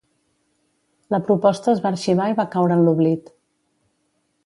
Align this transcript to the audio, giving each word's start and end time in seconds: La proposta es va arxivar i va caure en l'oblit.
La 1.15 1.19
proposta 1.27 1.71
es 1.75 1.83
va 1.85 1.91
arxivar 1.91 2.33
i 2.33 2.37
va 2.43 2.49
caure 2.57 2.79
en 2.79 2.85
l'oblit. 2.89 3.35